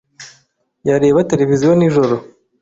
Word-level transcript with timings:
Yareba 0.87 1.27
televiziyo 1.31 1.71
nijoro. 1.81 2.15